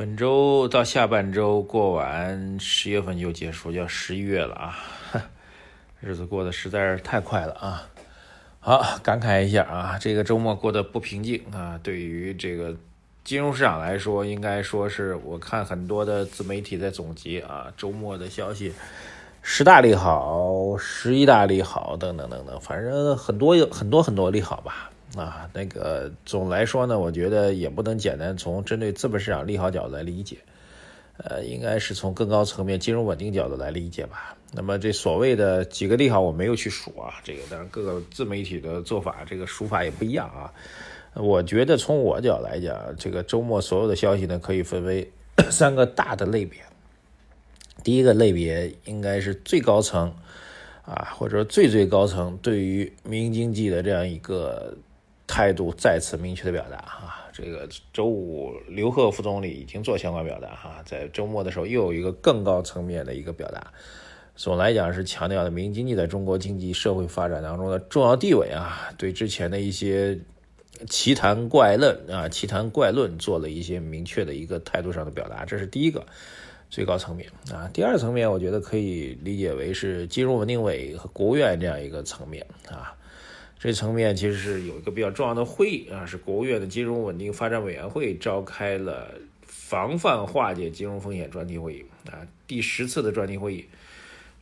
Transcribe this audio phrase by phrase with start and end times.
[0.00, 4.78] 本周到下半周过完，十月份就结束，要十一月了啊！
[6.00, 7.86] 日子过得实在是太快了啊！
[8.60, 11.78] 好，感慨一下啊，这个周末过得不平静啊。
[11.82, 12.74] 对于这个
[13.24, 18.72] 金融市场来说，应该说是我看很多的自媒体在总结啊，周末的消息。
[19.42, 24.90] 十大利好，十一大利好，等等等等，反正很多有很多很多利好吧。
[25.16, 30.36] 啊，那个总来说呢，我觉得也不能简单从针对资本市场利好角度来理解，
[31.16, 34.36] 呃，应该是从更高层面金融稳定角度来理解吧。
[34.52, 40.52] 那么这所谓的几个利好，我没有去数啊，这个当然各个自媒体的做法，这个数法也不一样啊。
[41.14, 45.10] 我觉得从我角来讲，这个周末所有的消息呢，可以分为
[45.50, 46.60] 三个大的类别。
[47.82, 50.14] 第一个类别应该是最高层，
[50.84, 54.76] 啊，或者说最最高层对于民营经济的这样一个
[55.30, 57.30] 态度再次明确的表达啊。
[57.32, 63.72] 这个周五刘鹤副总理已经做相关表达哈，在周末的时候又有一个更高层面的一个表达，
[64.34, 70.18] 总来讲是强调了民营经济在中国经济社会发展当中的重要地位啊，对之前的一些
[70.88, 76.04] 奇谈怪论啊、奇谈怪论做了一些明确的一个态度上的表达，这是第一个。
[76.68, 82.94] 最高层面啊，第二层面，我觉得可以理解为是金融稳定委和国务院这样一个层面啊。
[83.62, 93.66] 这层面其实是有一个比较重要的会议啊，是国务院的金融稳定发展委员会召开了防范化解金融风险专题会议啊，第十次的专题会议。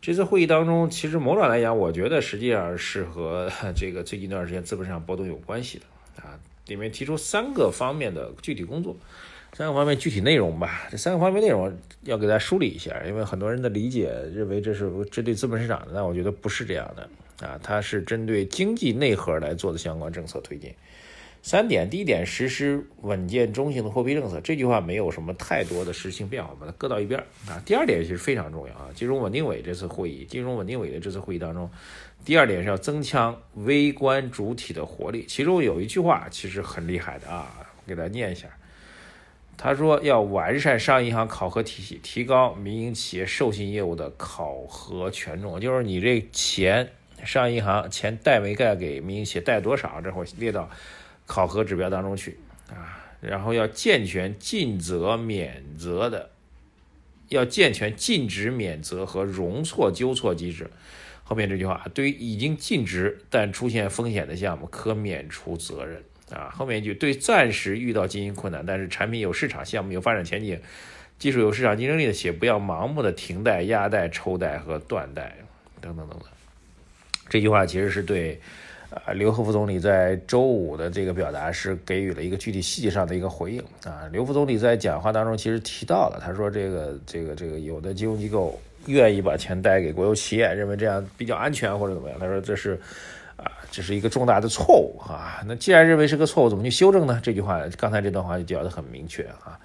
[0.00, 6.38] 这次会议当中，其实某种来讲，我觉得实际上是和 这个最近一段时间资本市场波动有关系的啊，
[6.68, 8.96] 里面提出三个方面的具体工作。
[9.54, 17.08] 三个方面具体内容吧，这三个方面内容要给大家梳理一下，因为很多人的理解认为这是针对资本市场的，但我觉得不是这样的
[17.40, 20.74] 啊，它是针对经济内核来做的相关政策推进。
[21.40, 27.18] 三点，第一点，实施稳健中性的货币政策，这句话没有什么太多的实性变化，把它搁到一边
[27.48, 27.62] 啊。
[27.64, 31.70] 第二点其实非常重要啊，金融稳定委这次会议，金融稳定委的这次会议当中，
[32.24, 38.48] 第二点是要增强微观主体的活力，其中有一句话其实很厉害的啊，给大家念一下。
[39.56, 45.60] 他说要完善商业银行考核体系，提高民营企业授信业务的考核权重。
[45.60, 46.88] 就是你这钱，
[47.24, 50.70] 商业银行钱贷没贷给民营企业，贷多少，这会列到
[51.26, 52.38] 考核指标当中去
[52.70, 53.04] 啊。
[53.20, 56.30] 然后要健全尽责免责的，
[57.28, 60.70] 要健全尽职免责和容错纠错机制。
[61.24, 66.02] 后面这句话，对于已经尽职但出现风险的项目，可免除责任。
[66.30, 70.60] 啊，后面一句对暂时遇到经营困难，但是产品有市场、项目有发展前景、
[71.18, 75.36] 技术有市场竞争力的企业，不要盲目的停贷、压贷、抽贷和断贷
[75.80, 76.28] 等等等等。
[77.28, 78.40] 这句话其实是对
[78.90, 84.08] 啊刘鹤副总理在周五的这个表达是给予了一个具体细节上的一个回应啊。
[84.10, 92.18] 刘副总理在讲话当中其实提到了，他说这个这个这个有的金融机构愿意把钱贷给国有企业，认为这样比较安全或者怎么样。
[92.18, 92.80] 他说这是。
[93.38, 95.40] 啊，这是一个重大的错误啊！
[95.46, 97.20] 那既然认为是个错误，怎么去修正呢？
[97.22, 99.56] 这句话，刚才这段话就讲得很明确啊。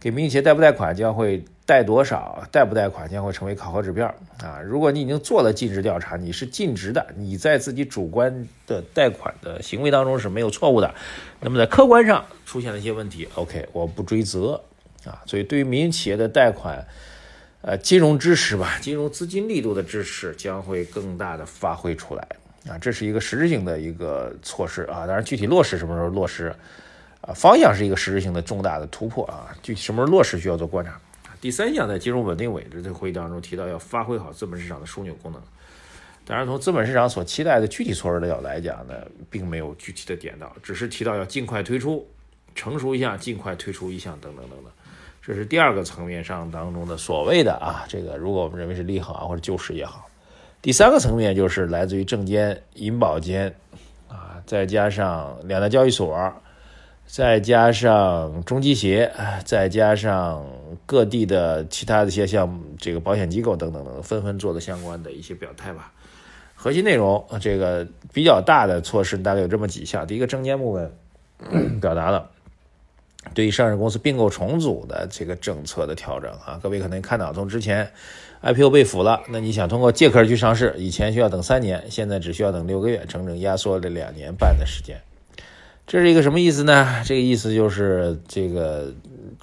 [0.00, 4.06] 给民营企业贷不贷款，将会贷多少，贷不贷款将会成为考核指标
[4.42, 4.58] 啊。
[4.64, 10.94] 如果你已经做了尽职调查，你是尽职的，你在自己主观的贷款的行为当中是没有错误的，
[11.40, 14.62] 那么在客观上出现了一些问题，OK，我不追责
[15.04, 15.20] 啊。
[15.26, 16.82] 所以对于民营企业的贷款，
[17.60, 22.26] 呃，金融支持吧，金融资金力度的支持将会更大的发挥出来。
[22.68, 26.54] 啊，这是一个实质性的一个措施啊，当然具体落实什么时候落实，
[27.34, 30.98] 方向是一个实质性的重大的突破啊，具体什么时候落实需要做观察。
[31.40, 35.40] 第三项在金融稳定委的这个会议当中提到，要发挥好资本市场的枢纽功能。
[36.26, 38.94] 当然，从资本市场所期待的具体措施的角度来讲呢，
[39.30, 42.06] 并没有具体的点到，只是提到要尽快推出，
[42.54, 44.72] 成熟一项尽快推出一项等等等等。
[45.22, 50.06] 这是第二个层面上当中的所谓的啊，这个如果我们认为是利好啊或者救市也好。
[50.62, 53.52] 第三个层面就是来自于证监、银保监，
[54.08, 56.14] 啊，再加上两大交易所，
[57.12, 59.10] 再加上中基协，
[59.44, 60.46] 再加上
[60.86, 65.92] 各地的其他的一些像这个保险机构等等等，纷纷做了相关的一些表态吧。
[66.54, 70.06] 核心内容，这个比较大的措施大概有这么几项。
[70.06, 70.92] 第一个，证监部门
[71.82, 72.30] 表达了
[73.34, 77.90] 对于上市公司并购重组的这个政策的调整啊，各位可能看到，从之前
[78.42, 84.96] IPO 被俘了，那你想通过借壳去上市，以前需要等三年，现在只需要等六个月，整整压缩了两年半的时间。
[85.86, 87.02] 这是一个什么意思呢？
[87.04, 88.92] 这个意思就是这个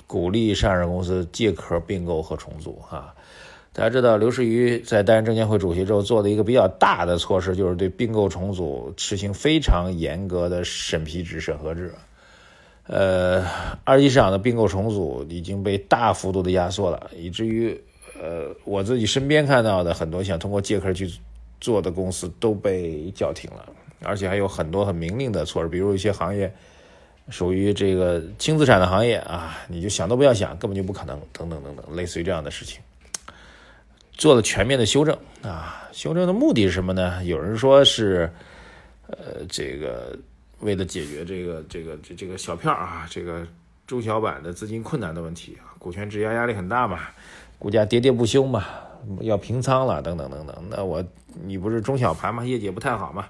[0.06, 3.14] 鼓励上市公司借壳并购和重组啊。
[3.74, 11.94] 大家知道，刘士余在担任证监会主席之后做的一个比较大的措施，就是对并购重组实行非常严格的审批制、审核制。
[12.88, 13.46] 呃，
[13.84, 17.80] 二级市场的并购重组已经被大幅度的压缩了，以至于
[18.20, 21.12] 呃，我自己身边看到的很多想通过借壳去
[21.60, 23.66] 做的公司都被叫停了，
[24.04, 26.52] 而且还有很多很明令的措施，比如一些行业
[27.30, 32.82] 属于这个轻资产的行业啊，你就想都不要想，根本就不可能，等等等等，类似于这样的事情。
[34.14, 37.24] 做了全面的修正啊，修正的目的是什么呢？
[37.24, 38.28] 有人说是，
[39.08, 40.18] 呃，这个
[40.62, 43.46] 为了解决这个这个这这个小票啊，这个
[43.86, 47.02] 中小板的资金困难的问题，股权质押压力很大嘛，
[47.60, 48.66] 股价跌跌不休嘛，
[49.22, 50.64] 要平仓了等等等等。
[50.68, 51.04] 那我
[51.46, 53.28] 你不是中小盘嘛，业绩也不太好嘛，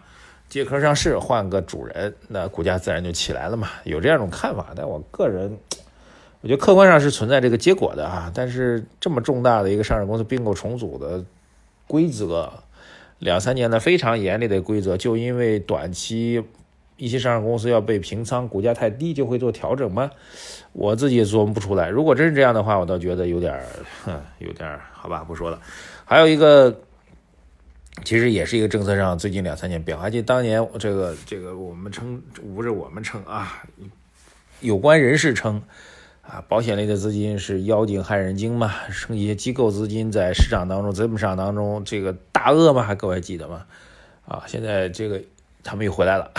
[0.50, 4.68] 借壳上市换个主人，那股价自然就起来了嘛，有这样一种看法。
[4.76, 5.58] 但我个人。
[6.42, 11.22] 我觉得客观上是存在这个结果的哈，但是这么重大的一个上市公司并购重组的
[11.88, 12.54] 规则，
[13.18, 16.42] 两三年的非常严厉的规则，就因为短期
[16.96, 20.12] 一些上市公司要被平仓，股价太低就会做调整吗？
[20.74, 21.90] 我自己也琢磨不出来。
[21.90, 23.60] 如果真是这样的话，我倒觉得有点，
[24.06, 25.60] 哼，有点好吧，不说了。
[26.06, 26.82] 还有一个，
[28.04, 30.10] 其实也是一个政策上最近两三年变化。
[30.10, 32.22] 就当年这个这个我们称
[32.56, 33.64] 不是我们称啊，
[34.62, 35.62] 有关人士称。
[36.30, 38.74] 啊，保险类的资金是妖精害人精嘛？
[38.92, 43.66] 剩一些机构资金在市场当中、资本市场当中，这个大鳄嘛，还各位记得吗？
[44.28, 45.22] 啊，现在这个
[45.64, 46.30] 他们又回来了。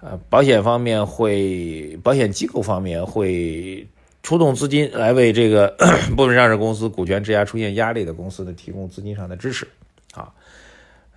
[0.00, 3.84] 呃，保险方面会，保险机构方面会
[4.22, 5.74] 出动资金来为这个
[6.16, 9.66] 部分上市公司股权质押出现压力的公司的提供资金上的支持。
[10.14, 10.32] 啊。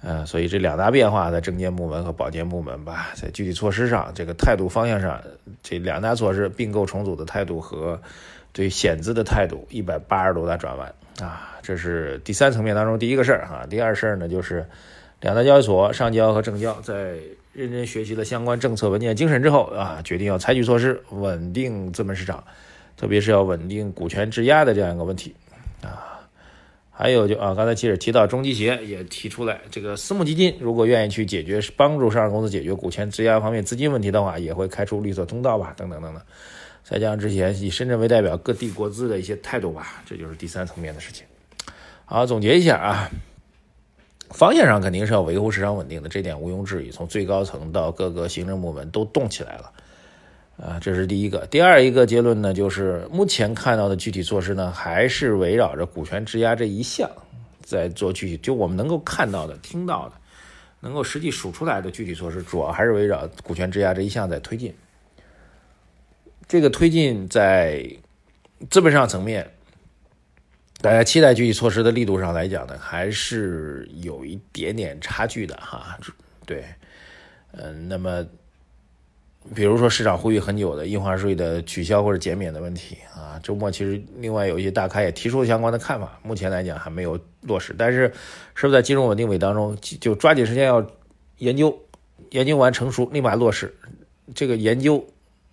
[0.01, 5.23] 呃，所以这两大变化在证监部门和保监部门吧，在具体措施上，这个态度方向上，
[5.61, 8.01] 这两大措施并购重组的态度和
[8.51, 11.57] 对险资的态度，一百八十度大转弯啊！
[11.61, 13.65] 这是第三层面当中第一个事儿哈。
[13.69, 14.65] 第二事儿呢，就是
[15.21, 17.15] 两大交易所上交和证交在
[17.53, 22.43] 认真学习了相关政策文件精神之后啊，决定要采取措施稳定资本市场，
[22.97, 25.33] 特别是要稳定股权质押的这样一个问题
[25.81, 26.12] 啊。
[26.95, 36.21] 还有就啊，刚才记者提到中基协也提出来，这个私募基金如果愿意去解决帮助上市公司解决股权质押方面资金问题的话，也会开出绿色通道吧，等等等等。
[36.83, 41.25] 再加上之前以深圳为代表各地国资的一些态度吧，这就是第三层面的事情。
[42.05, 43.09] 好，总结一下啊，
[44.29, 46.91] 方向上肯定是要维护市场稳定的，这点毋庸置疑。
[46.91, 49.71] 从最高层到各个行政部门都动起来了。
[50.55, 51.47] 啊，这是第一个。
[51.47, 57.09] 第二一个结论呢，就是目前看到的具体措施呢，还是围绕着股权质押这一项
[57.63, 58.37] 在做具体。
[58.37, 60.15] 就我们能够看到的、听到的，
[60.79, 64.73] 能够实际数出来的具体措施，主要还是围绕股权质押这一项在推进。
[66.47, 67.83] 这个推进在
[68.69, 69.49] 资本上层面，
[70.81, 75.97] 大家期待具体措施的力度上来讲呢，还是有一点点差距的哈。
[76.45, 76.63] 对，
[77.53, 78.23] 嗯，那么。
[79.53, 88.11] 比如说市场呼吁很久的印花税的取消或者减免的问题啊，周末其实另外有一些大咖也提出了相关的看法，目前来讲还没有落实，但是
[88.55, 90.85] 是不是在金融稳定委当中就抓紧时间要
[91.39, 91.77] 研究，
[92.29, 93.73] 研究完成熟立马落实？
[94.33, 95.05] 这个研究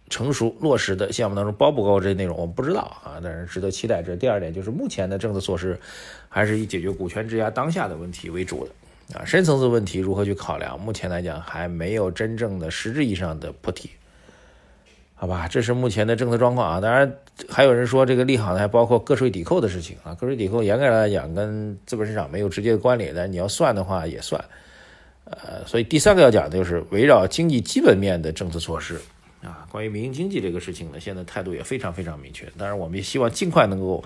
[0.09, 4.03] 成熟落实的项目当中包不包括这些内容，我们不知道啊，但是值得期待。
[4.03, 5.79] 这第二点，就是目前的政策措施
[6.29, 8.71] 还是以解决股权质押当下的问题为主的。
[9.15, 10.79] 啊，深层次问题如何去考量？
[10.81, 13.91] 目前来讲还没有真正的实质意义上的破题，
[15.15, 15.49] 好吧？
[15.49, 16.81] 这是目前的政策状况啊。
[16.81, 17.13] 当然，
[17.49, 20.15] 还有人说这个利好呢，还包括个税抵扣的事情啊。
[20.15, 24.43] 个税抵扣严格来讲跟资本市场没有直接的关联，但你要算的话也算。
[25.25, 29.01] 呃，所以第三个要讲的就是围绕经济基本面的政策措施
[29.43, 29.67] 啊。
[29.73, 32.47] 关于民营经济这个事情呢，现在态度也非常非常明确。
[32.57, 34.05] 当然，我们也希望尽快能够。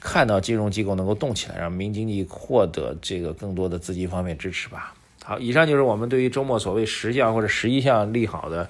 [0.00, 4.94] 看到金融机构能够动起来，让民营经济获得这个更多的资金方面支持吧。
[5.22, 8.68] 好，以上就是我们对于周末所谓十项或者十一项利好的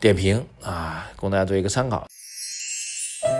[0.00, 2.06] 点评啊，供大家做一个参考。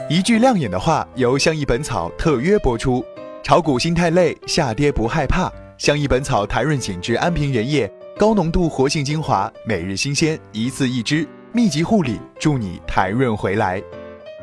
[0.09, 3.05] 一句亮眼的话，由相宜本草特约播出。
[3.43, 5.53] 炒股心太累，下跌不害怕。
[5.79, 13.83] 相宜本草台润紧致安瓶原液，高浓度活性精华，每日新鲜，一次一支，密集护理，助你台润回来。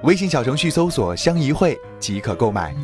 [0.05, 2.75] 微信小程序搜索“相宜会”即可购买。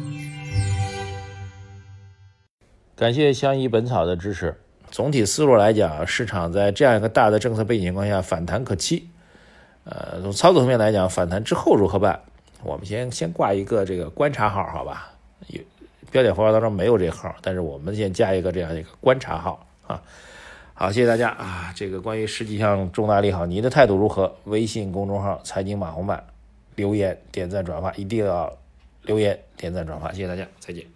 [2.96, 4.60] 感谢相宜本草的支持。
[4.90, 9.08] 总体思路来讲，市场在这样一个大的政策背景情况下反弹可期。
[9.84, 12.20] 呃，从操作层面来讲，反弹之后如何办？
[12.64, 15.12] 我们先先挂一个这个观察号，好吧？
[15.46, 15.62] 有
[16.10, 20.02] 标点符号当中没有这号，但是我们先加一个这样一个观察号啊。
[20.74, 21.72] 好，谢谢大家啊！
[21.76, 24.34] 这个关于十几项重大利好，你的态度如何？
[24.46, 26.24] 微信公众号“财经马红漫”
[26.82, 28.52] 留言、点赞、转发，一定要
[29.04, 30.92] 留言、点赞、转发，谢谢大家，再见。